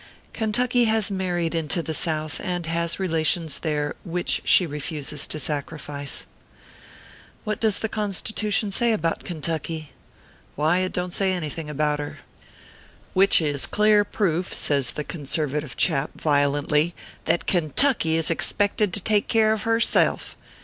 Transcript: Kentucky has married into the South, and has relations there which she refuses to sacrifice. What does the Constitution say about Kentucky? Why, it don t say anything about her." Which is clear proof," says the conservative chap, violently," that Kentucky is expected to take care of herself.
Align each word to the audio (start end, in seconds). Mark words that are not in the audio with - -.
Kentucky 0.33 0.85
has 0.85 1.11
married 1.11 1.53
into 1.53 1.83
the 1.83 1.93
South, 1.93 2.41
and 2.43 2.65
has 2.65 2.99
relations 2.99 3.59
there 3.59 3.95
which 4.03 4.41
she 4.43 4.65
refuses 4.65 5.27
to 5.27 5.37
sacrifice. 5.37 6.25
What 7.43 7.59
does 7.59 7.77
the 7.77 7.87
Constitution 7.87 8.71
say 8.71 8.93
about 8.93 9.23
Kentucky? 9.23 9.91
Why, 10.55 10.79
it 10.79 10.91
don 10.91 11.11
t 11.11 11.17
say 11.17 11.31
anything 11.33 11.69
about 11.69 11.99
her." 11.99 12.17
Which 13.13 13.41
is 13.43 13.67
clear 13.67 14.03
proof," 14.03 14.55
says 14.55 14.89
the 14.89 15.03
conservative 15.03 15.77
chap, 15.77 16.09
violently," 16.15 16.95
that 17.25 17.45
Kentucky 17.45 18.15
is 18.15 18.31
expected 18.31 18.93
to 18.93 18.99
take 18.99 19.27
care 19.27 19.53
of 19.53 19.65
herself. 19.69 20.35